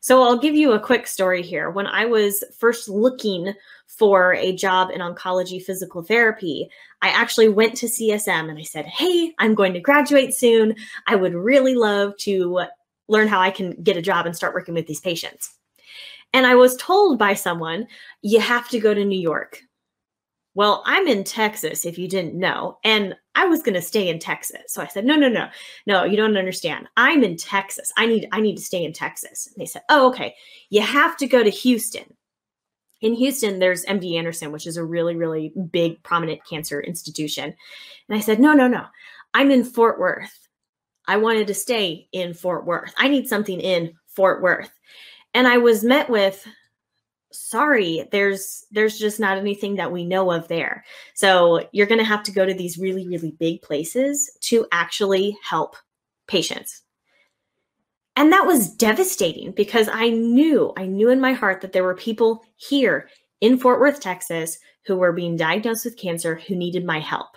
So 0.00 0.22
I'll 0.22 0.38
give 0.38 0.54
you 0.54 0.72
a 0.72 0.80
quick 0.80 1.06
story 1.06 1.42
here. 1.42 1.70
When 1.70 1.86
I 1.86 2.06
was 2.06 2.44
first 2.56 2.88
looking 2.88 3.52
for 3.88 4.34
a 4.34 4.54
job 4.54 4.90
in 4.90 5.00
oncology 5.00 5.62
physical 5.62 6.02
therapy, 6.02 6.68
I 7.02 7.08
actually 7.08 7.48
went 7.48 7.76
to 7.78 7.86
CSM 7.86 8.48
and 8.48 8.58
I 8.58 8.62
said, 8.62 8.86
Hey, 8.86 9.34
I'm 9.38 9.54
going 9.54 9.72
to 9.72 9.80
graduate 9.80 10.34
soon. 10.34 10.76
I 11.06 11.16
would 11.16 11.34
really 11.34 11.74
love 11.74 12.16
to 12.18 12.66
learn 13.08 13.28
how 13.28 13.40
I 13.40 13.50
can 13.50 13.72
get 13.82 13.96
a 13.96 14.02
job 14.02 14.26
and 14.26 14.36
start 14.36 14.54
working 14.54 14.74
with 14.74 14.86
these 14.86 15.00
patients. 15.00 15.54
And 16.32 16.46
I 16.46 16.54
was 16.54 16.76
told 16.76 17.18
by 17.18 17.34
someone, 17.34 17.86
You 18.22 18.40
have 18.40 18.68
to 18.68 18.78
go 18.78 18.94
to 18.94 19.04
New 19.04 19.20
York. 19.20 19.60
Well, 20.54 20.82
I'm 20.86 21.06
in 21.06 21.22
Texas, 21.22 21.86
if 21.86 21.98
you 21.98 22.08
didn't 22.08 22.34
know, 22.34 22.78
and 22.82 23.14
I 23.36 23.46
was 23.46 23.62
going 23.62 23.76
to 23.76 23.80
stay 23.80 24.08
in 24.08 24.18
Texas. 24.18 24.62
So 24.66 24.82
I 24.82 24.88
said, 24.88 25.04
no, 25.04 25.14
no, 25.14 25.28
no, 25.28 25.48
no, 25.86 26.02
you 26.02 26.16
don't 26.16 26.36
understand. 26.36 26.88
I'm 26.96 27.22
in 27.22 27.36
Texas. 27.36 27.92
I 27.96 28.06
need, 28.06 28.28
I 28.32 28.40
need 28.40 28.56
to 28.56 28.62
stay 28.62 28.84
in 28.84 28.92
Texas. 28.92 29.46
And 29.46 29.54
they 29.56 29.66
said, 29.66 29.82
oh, 29.88 30.08
okay. 30.08 30.34
You 30.70 30.80
have 30.80 31.16
to 31.18 31.28
go 31.28 31.44
to 31.44 31.50
Houston. 31.50 32.12
In 33.00 33.14
Houston, 33.14 33.58
there's 33.58 33.84
MD 33.84 34.16
Anderson, 34.16 34.52
which 34.52 34.66
is 34.66 34.76
a 34.76 34.84
really, 34.84 35.16
really 35.16 35.52
big, 35.70 36.02
prominent 36.02 36.44
cancer 36.44 36.80
institution. 36.80 37.54
And 38.08 38.16
I 38.16 38.20
said, 38.20 38.40
no, 38.40 38.52
no, 38.54 38.66
no. 38.68 38.84
I'm 39.34 39.50
in 39.50 39.64
Fort 39.64 40.00
Worth. 40.00 40.48
I 41.06 41.16
wanted 41.16 41.46
to 41.46 41.54
stay 41.54 42.08
in 42.12 42.34
Fort 42.34 42.66
Worth. 42.66 42.92
I 42.96 43.08
need 43.08 43.28
something 43.28 43.60
in 43.60 43.94
Fort 44.08 44.42
Worth. 44.42 44.70
And 45.32 45.46
I 45.46 45.58
was 45.58 45.84
met 45.84 46.10
with, 46.10 46.46
sorry, 47.30 48.08
there's 48.10 48.64
there's 48.70 48.98
just 48.98 49.20
not 49.20 49.38
anything 49.38 49.76
that 49.76 49.92
we 49.92 50.04
know 50.04 50.30
of 50.32 50.48
there. 50.48 50.84
So 51.14 51.68
you're 51.72 51.86
going 51.86 52.00
to 52.00 52.04
have 52.04 52.22
to 52.24 52.32
go 52.32 52.44
to 52.44 52.54
these 52.54 52.78
really, 52.78 53.06
really 53.06 53.32
big 53.38 53.62
places 53.62 54.30
to 54.42 54.66
actually 54.72 55.36
help 55.42 55.76
patients. 56.26 56.82
And 58.18 58.32
that 58.32 58.46
was 58.46 58.68
devastating 58.68 59.52
because 59.52 59.88
I 59.88 60.08
knew, 60.08 60.72
I 60.76 60.86
knew 60.86 61.08
in 61.08 61.20
my 61.20 61.34
heart 61.34 61.60
that 61.60 61.72
there 61.72 61.84
were 61.84 61.94
people 61.94 62.44
here 62.56 63.08
in 63.40 63.58
Fort 63.58 63.78
Worth, 63.78 64.00
Texas, 64.00 64.58
who 64.86 64.96
were 64.96 65.12
being 65.12 65.36
diagnosed 65.36 65.84
with 65.84 65.96
cancer 65.96 66.34
who 66.34 66.56
needed 66.56 66.84
my 66.84 66.98
help. 66.98 67.28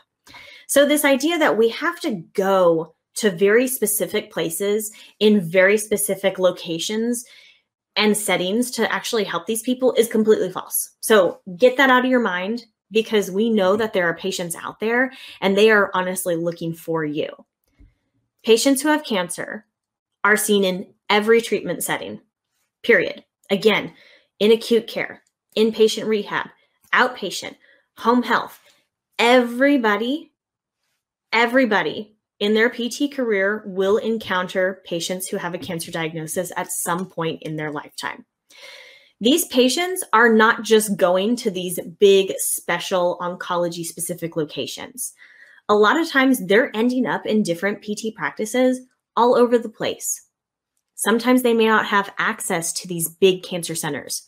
So, 0.66 0.88
this 0.88 1.06
idea 1.06 1.38
that 1.38 1.56
we 1.56 1.70
have 1.70 2.00
to 2.00 2.24
go 2.34 2.96
to 3.18 3.30
very 3.30 3.68
specific 3.68 4.32
places 4.32 4.92
in 5.20 5.40
very 5.40 5.78
specific 5.78 6.40
locations 6.40 7.26
and 7.96 8.18
settings 8.18 8.72
to 8.72 8.92
actually 8.92 9.26
help 9.26 9.46
these 9.46 9.62
people 9.62 9.94
is 9.94 10.08
completely 10.08 10.50
false. 10.50 10.96
So, 11.00 11.42
get 11.58 11.78
that 11.78 11.92
out 11.92 12.06
of 12.06 12.10
your 12.10 12.22
mind 12.22 12.66
because 12.90 13.30
we 13.30 13.52
know 13.52 13.76
that 13.76 13.94
there 13.94 14.10
are 14.10 14.16
patients 14.16 14.56
out 14.56 14.80
there 14.80 15.12
and 15.42 15.56
they 15.56 15.70
are 15.70 15.92
honestly 15.94 16.36
looking 16.36 16.74
for 16.74 17.06
you. 17.06 17.30
Patients 18.44 18.82
who 18.82 18.88
have 18.88 19.04
cancer 19.04 19.68
are 20.24 20.38
seen 20.38 20.64
in 20.64 20.88
every 21.10 21.42
treatment 21.42 21.84
setting, 21.84 22.22
period. 22.84 23.24
Again, 23.50 23.94
in 24.40 24.52
acute 24.52 24.88
care, 24.88 25.24
inpatient 25.58 26.08
rehab, 26.08 26.48
outpatient, 26.94 27.56
home 27.98 28.24
health. 28.24 28.60
Everybody, 29.20 30.32
everybody 31.32 32.16
in 32.40 32.54
their 32.56 32.70
PT 32.70 33.14
career 33.14 33.64
will 33.68 33.98
encounter 33.98 34.82
patients 34.86 35.28
who 35.28 35.38
have 35.38 35.54
a 35.54 35.60
cancer 35.60 35.92
diagnosis 35.92 36.52
at 36.58 36.72
some 36.72 37.06
point 37.06 37.44
in 37.44 37.56
their 37.56 37.72
lifetime. 37.72 38.26
These 39.20 39.46
patients 39.46 40.04
are 40.14 40.34
not 40.34 40.64
just 40.64 40.98
going 40.98 41.36
to 41.38 41.52
these 41.52 41.80
big 42.00 42.34
special 42.38 43.20
oncology 43.22 43.86
specific 43.86 44.36
locations. 44.36 45.14
A 45.70 45.76
lot 45.76 46.00
of 46.00 46.10
times 46.10 46.44
they're 46.48 46.76
ending 46.76 47.06
up 47.06 47.28
in 47.28 47.44
different 47.44 47.84
PT 47.84 48.16
practices 48.16 48.82
all 49.22 49.36
over 49.36 49.60
the 49.60 49.70
place. 49.70 50.26
Sometimes 50.96 51.44
they 51.44 51.54
may 51.54 51.68
not 51.68 51.86
have 51.86 52.12
access 52.18 52.74
to 52.74 52.88
these 52.88 53.08
big 53.08 53.44
cancer 53.44 53.76
centers. 53.76 54.28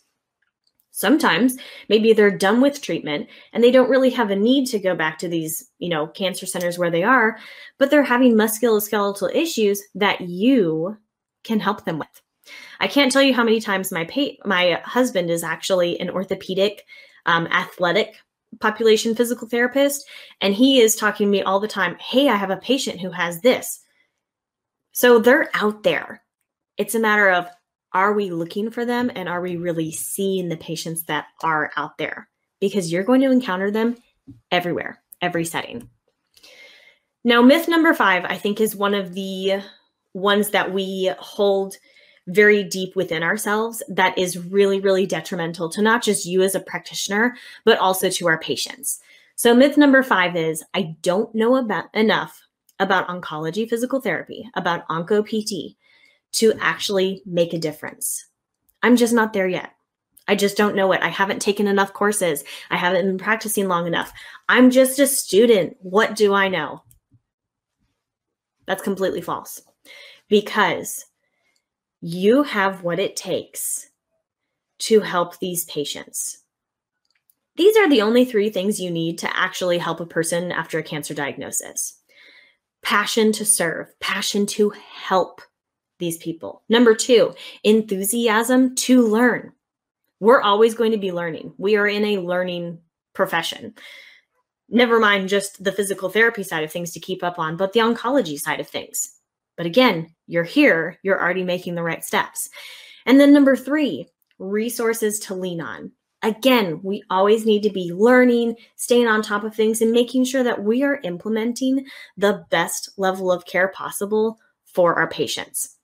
Sometimes 0.92 1.58
maybe 1.90 2.14
they're 2.14 2.38
done 2.38 2.62
with 2.62 2.80
treatment 2.80 3.28
and 3.52 3.64
they 3.64 3.72
don't 3.72 3.90
really 3.90 4.12
have 4.12 4.30
a 4.30 4.36
need 4.36 4.68
to 4.68 4.78
go 4.78 4.96
back 4.96 5.18
to 5.18 5.28
these, 5.28 5.68
you 5.80 5.90
know, 5.90 6.06
cancer 6.06 6.46
centers 6.46 6.78
where 6.78 6.92
they 6.92 7.02
are, 7.02 7.40
but 7.80 7.90
they're 7.90 8.04
having 8.04 8.36
musculoskeletal 8.36 9.34
issues 9.34 9.82
that 9.96 10.22
you 10.22 10.96
can 11.44 11.60
help 11.60 11.86
them 11.86 11.98
with. 11.98 12.22
I 12.80 12.88
can't 12.88 13.12
tell 13.12 13.24
you 13.24 13.34
how 13.34 13.44
many 13.44 13.60
times 13.60 13.92
my 13.92 14.06
pa- 14.06 14.38
my 14.46 14.80
husband 14.86 15.32
is 15.32 15.44
actually 15.44 16.00
an 16.00 16.12
orthopedic 16.12 16.84
um, 17.26 17.48
athletic 17.48 18.18
population 18.60 19.16
physical 19.16 19.48
therapist 19.48 20.08
and 20.42 20.54
he 20.54 20.80
is 20.80 20.96
talking 20.96 21.26
to 21.26 21.32
me 21.32 21.42
all 21.42 21.60
the 21.60 21.68
time, 21.68 21.98
"Hey, 22.00 22.30
I 22.30 22.36
have 22.36 22.52
a 22.52 22.58
patient 22.58 23.02
who 23.02 23.10
has 23.10 23.42
this." 23.42 23.83
So 24.94 25.20
they're 25.20 25.50
out 25.54 25.84
there. 25.84 26.24
It's 26.78 26.96
a 26.96 27.00
matter 27.00 27.30
of 27.30 27.48
are 27.94 28.14
we 28.14 28.32
looking 28.32 28.72
for 28.72 28.86
them 28.86 29.12
and 29.14 29.28
are 29.28 29.42
we 29.42 29.58
really 29.58 29.92
seeing 29.92 30.50
the 30.50 30.58
patients 30.58 31.04
that 31.04 31.26
are 31.44 31.72
out 31.76 31.98
there? 31.98 32.30
Because 32.60 32.92
you're 32.92 33.04
going 33.04 33.22
to 33.22 33.32
encounter 33.32 33.70
them 33.70 33.98
everywhere, 34.52 35.02
every 35.22 35.46
setting. 35.46 35.90
Now, 37.24 37.42
myth 37.42 37.68
number 37.68 37.94
five, 37.94 38.26
I 38.26 38.38
think, 38.38 38.60
is 38.62 38.76
one 38.76 38.94
of 38.94 39.14
the 39.14 39.62
ones 40.14 40.52
that 40.52 40.74
we 40.74 41.12
hold 41.20 41.76
very 42.28 42.64
deep 42.64 42.96
within 42.96 43.24
ourselves 43.24 43.84
that 43.90 44.18
is 44.18 44.38
really, 44.38 44.80
really 44.80 45.06
detrimental 45.06 45.70
to 45.70 45.82
not 45.82 46.04
just 46.04 46.26
you 46.26 46.42
as 46.42 46.56
a 46.56 46.60
practitioner, 46.60 47.36
but 47.66 47.80
also 47.80 48.10
to 48.10 48.28
our 48.28 48.40
patients. 48.40 49.00
So, 49.36 49.54
myth 49.54 49.78
number 49.78 50.04
five 50.04 50.36
is 50.36 50.64
I 50.74 50.96
don't 51.02 51.34
know 51.34 51.56
about 51.56 51.94
enough 51.94 52.43
about 52.80 53.08
oncology 53.08 53.70
physical 53.70 54.02
therapy, 54.02 54.50
about 54.56 54.88
onco 54.88 55.24
PT 55.24 55.76
to 56.34 56.54
actually 56.60 57.22
make 57.26 57.54
a 57.54 57.60
difference. 57.60 58.28
I'm 58.82 58.98
just 58.98 59.14
not 59.14 59.34
there 59.34 59.48
yet. 59.48 59.72
I 60.28 60.36
just 60.36 60.58
don't 60.58 60.76
know 60.76 60.92
it. 60.94 61.02
I 61.02 61.10
haven't 61.10 61.42
taken 61.42 61.68
enough 61.68 61.94
courses. 61.94 62.44
I 62.70 62.78
haven't 62.78 63.06
been 63.06 63.18
practicing 63.18 63.68
long 63.68 63.88
enough. 63.88 64.14
I'm 64.48 64.70
just 64.70 65.00
a 65.00 65.08
student. 65.08 65.78
What 65.82 66.16
do 66.16 66.34
I 66.34 66.48
know? 66.48 66.84
That's 68.66 68.84
completely 68.84 69.22
false 69.22 69.62
because 70.30 71.06
you 72.02 72.44
have 72.44 72.84
what 72.84 73.00
it 73.00 73.16
takes 73.16 73.90
to 74.80 75.02
help 75.02 75.40
these 75.40 75.66
patients. 75.66 76.40
These 77.56 77.78
are 77.78 77.90
the 77.90 78.02
only 78.02 78.26
three 78.26 78.50
things 78.50 78.80
you 78.80 78.90
need 78.90 79.20
to 79.20 79.38
actually 79.38 79.78
help 79.78 80.00
a 80.00 80.06
person 80.06 80.52
after 80.52 80.80
a 80.80 80.84
cancer 80.84 81.14
diagnosis 81.14 82.00
passion 82.84 83.32
to 83.34 83.46
serve, 83.46 83.88
passion 84.00 84.46
to 84.46 84.70
help 84.70 85.42
these 86.00 86.18
people. 86.18 86.64
Number 86.70 86.94
two, 86.94 87.34
enthusiasm 87.64 88.76
to 88.76 89.08
learn. 89.08 89.54
We're 90.20 90.42
always 90.42 90.76
going 90.76 90.92
to 90.92 90.98
be 90.98 91.12
learning. 91.12 91.54
We 91.58 91.76
are 91.76 91.88
in 91.88 92.06
a 92.06 92.18
learning 92.20 92.80
profession. 93.14 93.74
Never 94.70 95.00
mind 95.00 95.30
just 95.30 95.64
the 95.64 95.72
physical 95.72 96.10
therapy 96.10 96.44
side 96.44 96.64
of 96.64 96.72
things 96.72 96.92
to 96.92 97.00
keep 97.00 97.24
up 97.24 97.40
on, 97.40 97.58
but 97.58 97.74
the 97.74 97.82
oncology 97.82 98.38
side 98.38 98.60
of 98.60 98.68
things. 98.68 99.10
But 99.56 99.66
again, 99.66 100.14
you're 100.28 100.44
here, 100.44 100.98
you're 101.04 101.22
already 101.22 101.44
making 101.44 101.76
the 101.76 101.84
right 101.84 102.04
steps. 102.04 102.50
And 103.06 103.20
then 103.20 103.34
number 103.34 103.56
three, 103.56 104.08
resources 104.40 105.20
to 105.20 105.36
lean 105.36 105.62
on. 105.62 105.92
Again, 106.24 106.80
we 106.82 107.04
always 107.10 107.46
need 107.46 107.64
to 107.64 107.70
be 107.70 107.92
learning, 107.94 108.56
staying 108.76 109.08
on 109.08 109.22
top 109.22 109.44
of 109.44 109.54
things, 109.54 109.82
and 109.82 109.92
making 109.92 110.24
sure 110.24 110.44
that 110.44 110.64
we 110.64 110.82
are 110.84 111.02
implementing 111.04 111.86
the 112.18 112.46
best 112.50 112.90
level 112.98 113.32
of 113.32 113.46
care 113.46 113.68
possible 113.68 114.40
for 114.64 114.96
our 114.96 115.10
patients. 115.10 115.78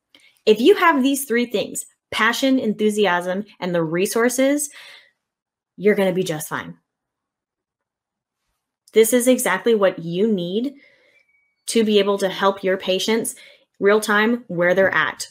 If 0.46 0.62
you 0.62 0.76
have 0.76 1.04
these 1.04 1.26
three 1.26 1.46
things 1.46 1.86
passion, 2.12 2.58
enthusiasm, 2.58 3.46
and 3.60 3.76
the 3.76 3.84
resources 3.84 4.70
you're 5.80 5.96
going 5.96 6.10
to 6.10 6.16
be 6.16 6.24
just 6.24 6.50
fine. 6.50 6.76
This 8.92 9.14
is 9.14 9.30
exactly 9.30 9.76
what 9.76 10.00
you 10.00 10.28
need 10.28 10.74
to 11.68 11.86
be 11.86 12.00
able 12.00 12.18
to 12.18 12.28
help 12.28 12.64
your 12.64 12.76
patients 12.76 13.36
real 13.80 14.02
time 14.02 14.44
where 14.48 14.76
they're 14.76 14.94
at. 14.94 15.28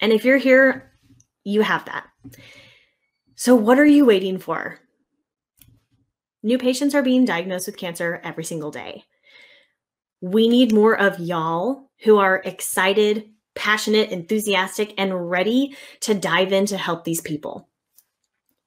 And 0.00 0.12
if 0.12 0.24
you're 0.24 0.38
here, 0.38 0.93
you 1.44 1.60
have 1.62 1.84
that. 1.84 2.08
So, 3.36 3.54
what 3.54 3.78
are 3.78 3.86
you 3.86 4.04
waiting 4.04 4.38
for? 4.38 4.80
New 6.42 6.58
patients 6.58 6.94
are 6.94 7.02
being 7.02 7.24
diagnosed 7.24 7.66
with 7.66 7.76
cancer 7.76 8.20
every 8.24 8.44
single 8.44 8.70
day. 8.70 9.04
We 10.20 10.48
need 10.48 10.72
more 10.72 10.98
of 10.98 11.18
y'all 11.18 11.90
who 12.02 12.18
are 12.18 12.42
excited, 12.44 13.30
passionate, 13.54 14.10
enthusiastic, 14.10 14.94
and 14.98 15.30
ready 15.30 15.76
to 16.00 16.14
dive 16.14 16.52
in 16.52 16.66
to 16.66 16.76
help 16.76 17.04
these 17.04 17.20
people. 17.20 17.68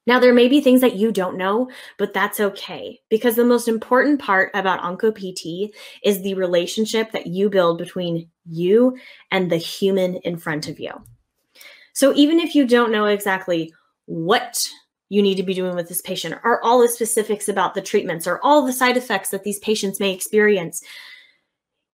Now, 0.08 0.20
there 0.20 0.34
may 0.34 0.48
be 0.48 0.62
things 0.62 0.82
that 0.82 0.96
you 0.96 1.12
don't 1.12 1.38
know, 1.38 1.70
but 1.98 2.14
that's 2.14 2.40
okay 2.40 3.02
because 3.10 3.36
the 3.36 3.44
most 3.44 3.68
important 3.68 4.22
part 4.22 4.52
about 4.54 4.80
OncoPT 4.80 5.70
is 6.02 6.22
the 6.22 6.34
relationship 6.34 7.12
that 7.12 7.28
you 7.28 7.50
build 7.50 7.78
between 7.78 8.30
you 8.46 8.98
and 9.32 9.52
the 9.52 9.58
human 9.58 10.16
in 10.16 10.38
front 10.38 10.70
of 10.70 10.80
you. 10.80 10.92
So, 11.98 12.14
even 12.14 12.40
if 12.40 12.54
you 12.54 12.68
don't 12.68 12.92
know 12.92 13.08
exactly 13.08 13.74
what 14.06 14.64
you 15.10 15.24
need 15.24 15.34
to 15.38 15.44
be 15.44 15.56
doing 15.56 15.76
with 15.76 15.90
this 15.90 16.00
patient 16.00 16.36
or 16.44 16.64
all 16.64 16.80
the 16.80 16.88
specifics 16.88 17.50
about 17.50 17.74
the 17.74 17.82
treatments 17.82 18.28
or 18.28 18.40
all 18.44 18.64
the 18.64 18.72
side 18.72 18.98
effects 18.98 19.30
that 19.30 19.44
these 19.44 19.58
patients 19.58 20.00
may 20.00 20.14
experience, 20.14 20.84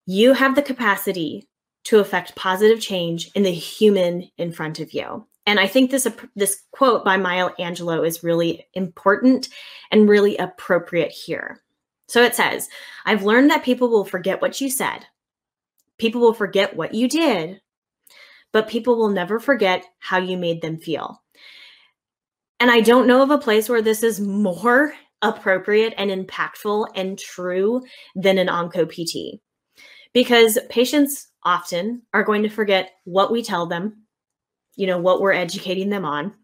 you 0.04 0.32
have 0.32 0.56
the 0.56 0.62
capacity 0.62 1.46
to 1.84 2.00
affect 2.00 2.34
positive 2.34 2.80
change 2.80 3.30
in 3.36 3.44
the 3.44 3.52
human 3.52 4.28
in 4.38 4.50
front 4.50 4.80
of 4.80 4.92
you. 4.92 5.24
And 5.46 5.60
I 5.60 5.68
think 5.68 5.92
this 5.92 6.08
this 6.34 6.64
quote 6.72 7.04
by 7.04 7.16
Maya 7.16 7.50
Angelou 7.60 8.04
is 8.04 8.24
really 8.24 8.66
important 8.74 9.50
and 9.92 10.08
really 10.08 10.36
appropriate 10.36 11.12
here. 11.12 11.62
So 12.08 12.24
it 12.24 12.34
says, 12.34 12.68
"I've 13.04 13.22
learned 13.22 13.50
that 13.50 13.62
people 13.62 13.88
will 13.88 14.04
forget 14.04 14.42
what 14.42 14.60
you 14.60 14.68
said. 14.68 15.06
People 15.96 16.22
will 16.22 16.34
forget 16.34 16.74
what 16.74 16.92
you 16.92 17.06
did, 17.06 17.60
but 18.52 18.68
people 18.68 18.96
will 18.96 19.08
never 19.08 19.40
forget 19.40 19.84
how 19.98 20.18
you 20.18 20.36
made 20.36 20.62
them 20.62 20.78
feel." 20.78 21.22
And 22.60 22.70
I 22.70 22.80
don't 22.80 23.08
know 23.08 23.22
of 23.22 23.30
a 23.30 23.38
place 23.38 23.68
where 23.68 23.82
this 23.82 24.02
is 24.02 24.20
more 24.20 24.94
appropriate 25.20 25.94
and 25.96 26.10
impactful 26.10 26.88
and 26.94 27.18
true 27.18 27.82
than 28.14 28.38
an 28.38 28.48
onco 28.48 28.88
PT 28.88 29.40
because 30.12 30.58
patients 30.68 31.28
often 31.44 32.02
are 32.12 32.22
going 32.24 32.42
to 32.42 32.48
forget 32.48 32.90
what 33.04 33.32
we 33.32 33.42
tell 33.42 33.66
them, 33.66 34.04
you 34.76 34.86
know, 34.86 34.98
what 34.98 35.20
we're 35.20 35.32
educating 35.32 35.90
them 35.90 36.04
on. 36.04 36.34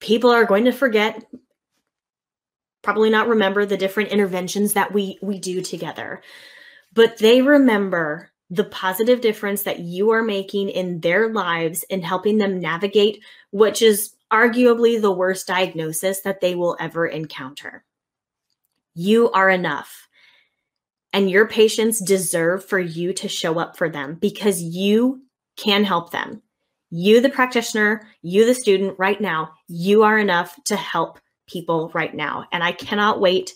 People 0.00 0.30
are 0.30 0.44
going 0.44 0.64
to 0.66 0.72
forget, 0.72 1.24
probably 2.82 3.10
not 3.10 3.28
remember 3.28 3.66
the 3.66 3.76
different 3.76 4.10
interventions 4.10 4.74
that 4.74 4.92
we 4.92 5.18
we 5.20 5.38
do 5.38 5.60
together. 5.60 6.22
But 6.94 7.18
they 7.18 7.42
remember 7.42 8.30
the 8.50 8.64
positive 8.64 9.20
difference 9.20 9.62
that 9.62 9.80
you 9.80 10.10
are 10.10 10.22
making 10.22 10.70
in 10.70 11.00
their 11.00 11.28
lives 11.32 11.84
in 11.84 12.02
helping 12.02 12.38
them 12.38 12.60
navigate 12.60 13.22
which 13.50 13.82
is 13.82 14.14
arguably 14.32 15.00
the 15.00 15.12
worst 15.12 15.46
diagnosis 15.46 16.20
that 16.20 16.40
they 16.40 16.54
will 16.54 16.76
ever 16.78 17.06
encounter. 17.06 17.84
You 18.94 19.30
are 19.30 19.48
enough. 19.48 20.08
And 21.12 21.30
your 21.30 21.48
patients 21.48 22.00
deserve 22.00 22.64
for 22.64 22.78
you 22.78 23.14
to 23.14 23.28
show 23.28 23.58
up 23.58 23.76
for 23.76 23.88
them 23.88 24.16
because 24.20 24.62
you 24.62 25.22
can 25.56 25.84
help 25.84 26.10
them. 26.10 26.42
You, 26.90 27.20
the 27.20 27.30
practitioner, 27.30 28.06
you, 28.22 28.44
the 28.44 28.54
student, 28.54 28.98
right 28.98 29.20
now, 29.20 29.52
you 29.68 30.02
are 30.02 30.18
enough 30.18 30.58
to 30.64 30.76
help 30.76 31.18
people 31.46 31.90
right 31.94 32.14
now. 32.14 32.46
And 32.52 32.62
I 32.62 32.72
cannot 32.72 33.20
wait 33.20 33.54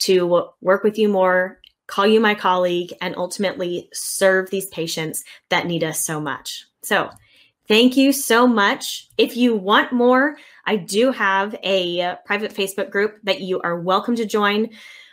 to 0.00 0.50
work 0.60 0.82
with 0.82 0.98
you 0.98 1.08
more, 1.08 1.60
call 1.88 2.06
you 2.06 2.20
my 2.20 2.34
colleague, 2.34 2.92
and 3.00 3.16
ultimately 3.16 3.88
serve 3.92 4.50
these 4.50 4.66
patients 4.66 5.24
that 5.48 5.66
need 5.66 5.82
us 5.82 6.04
so 6.04 6.20
much. 6.20 6.64
So, 6.82 7.10
thank 7.66 7.96
you 7.96 8.12
so 8.12 8.46
much. 8.46 9.08
If 9.18 9.36
you 9.36 9.56
want 9.56 9.92
more, 9.92 10.36
I 10.64 10.76
do 10.76 11.10
have 11.10 11.56
a 11.64 12.16
private 12.24 12.54
Facebook 12.54 12.90
group 12.90 13.18
that 13.24 13.40
you 13.40 13.60
are 13.62 13.80
welcome 13.80 14.14
to 14.16 14.24
join 14.26 14.70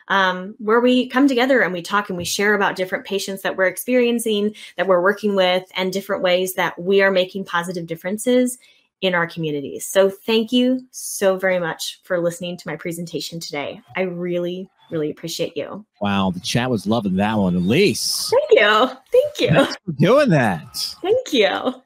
um, 0.08 0.55
where 0.60 0.79
we 0.79 1.08
come 1.08 1.27
together 1.27 1.62
and 1.62 1.74
we 1.74 1.82
talk 1.82 2.10
and 2.10 2.17
we 2.17 2.25
share 2.25 2.53
about 2.53 2.75
different 2.75 3.05
patients 3.05 3.41
that 3.41 3.58
we're 3.58 3.65
experiencing, 3.65 4.53
that 4.77 4.88
we're 4.88 5.01
working 5.01 5.36
with, 5.36 5.63
and 5.75 5.91
different 5.91 6.22
ways 6.22 6.53
that 6.53 6.79
we 6.79 7.01
are 7.01 7.12
making 7.12 7.46
positive 7.46 7.88
differences 7.88 8.58
in 9.01 9.15
our 9.15 9.27
communities. 9.27 9.86
So, 9.86 10.10
thank 10.10 10.51
you 10.51 10.86
so 10.91 11.38
very 11.38 11.60
much 11.60 12.01
for 12.03 12.20
listening 12.20 12.58
to 12.58 12.67
my 12.67 12.75
presentation 12.75 13.39
today. 13.39 13.82
I 13.96 14.01
really, 14.01 14.70
really 14.91 15.11
appreciate 15.11 15.55
you. 15.55 15.85
Wow, 16.01 16.31
the 16.31 16.39
chat 16.39 16.69
was 16.69 16.85
loving 16.85 17.15
that 17.15 17.37
one, 17.37 17.55
Elise. 17.55 18.31
Thank 18.31 18.61
you. 18.61 18.87
Thank 19.11 19.39
you. 19.39 19.63
Thanks 19.63 19.77
for 19.85 19.91
doing 19.93 20.29
that. 20.29 20.95
Thank 21.01 21.33
you. 21.33 21.81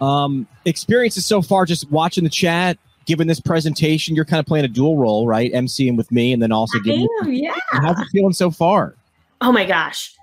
Um, 0.00 0.46
experiences 0.64 1.26
so 1.26 1.42
far, 1.42 1.66
just 1.66 1.90
watching 1.90 2.24
the 2.24 2.30
chat, 2.30 2.78
given 3.04 3.26
this 3.26 3.40
presentation, 3.40 4.14
you're 4.14 4.24
kind 4.24 4.38
of 4.38 4.46
playing 4.46 4.64
a 4.64 4.68
dual 4.68 4.96
role, 4.96 5.26
right? 5.26 5.52
MCing 5.52 5.96
with 5.96 6.12
me 6.12 6.32
and 6.32 6.42
then 6.42 6.52
also 6.52 6.78
giving. 6.78 7.08
Am, 7.22 7.32
yeah. 7.32 7.54
How's 7.70 7.98
it 7.98 8.06
feeling 8.12 8.32
so 8.32 8.50
far? 8.50 8.94
Oh 9.40 9.50
my 9.50 9.64
gosh. 9.64 10.14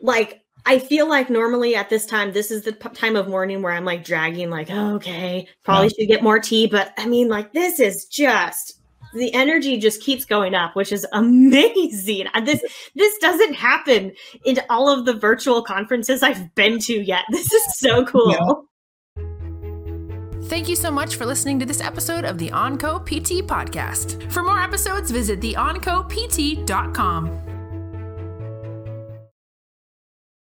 Like, 0.00 0.40
I 0.64 0.78
feel 0.78 1.08
like 1.08 1.28
normally 1.28 1.74
at 1.74 1.90
this 1.90 2.06
time, 2.06 2.32
this 2.32 2.50
is 2.50 2.62
the 2.62 2.72
p- 2.72 2.88
time 2.90 3.16
of 3.16 3.28
morning 3.28 3.62
where 3.62 3.72
I'm 3.72 3.84
like 3.84 4.04
dragging, 4.04 4.50
like, 4.50 4.70
oh, 4.70 4.94
okay, 4.94 5.48
probably 5.64 5.88
should 5.88 6.08
get 6.08 6.22
more 6.22 6.38
tea. 6.38 6.68
But 6.68 6.92
I 6.96 7.06
mean, 7.06 7.28
like, 7.28 7.52
this 7.52 7.80
is 7.80 8.04
just 8.06 8.78
the 9.12 9.34
energy 9.34 9.76
just 9.78 10.00
keeps 10.02 10.24
going 10.24 10.54
up, 10.54 10.76
which 10.76 10.92
is 10.92 11.04
amazing. 11.12 12.26
This 12.44 12.62
this 12.94 13.18
doesn't 13.18 13.54
happen 13.54 14.12
in 14.44 14.60
all 14.70 14.88
of 14.88 15.04
the 15.04 15.14
virtual 15.14 15.62
conferences 15.62 16.22
I've 16.22 16.54
been 16.54 16.78
to 16.80 16.94
yet. 16.94 17.24
This 17.32 17.52
is 17.52 17.78
so 17.78 18.04
cool. 18.04 18.30
Yeah. 18.30 18.52
Thank 20.44 20.68
you 20.68 20.76
so 20.76 20.90
much 20.90 21.16
for 21.16 21.24
listening 21.24 21.58
to 21.60 21.66
this 21.66 21.80
episode 21.80 22.26
of 22.26 22.36
the 22.36 22.50
OnCo 22.50 23.02
PT 23.04 23.46
podcast. 23.46 24.30
For 24.30 24.42
more 24.42 24.60
episodes, 24.60 25.10
visit 25.10 25.40
theoncopt.com. 25.40 27.51